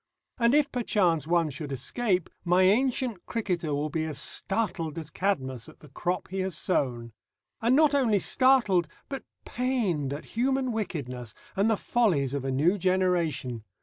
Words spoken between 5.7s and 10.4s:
the crop he has sown. And not only startled but pained at